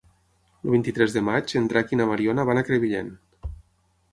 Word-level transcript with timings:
El 0.67 0.71
vint-i-tres 0.75 1.13
de 1.17 1.23
maig 1.27 1.53
en 1.61 1.67
Drac 1.73 1.93
i 1.93 1.99
na 2.01 2.07
Mariona 2.13 2.47
van 2.51 2.63
a 2.63 2.65
Crevillent. 2.71 3.13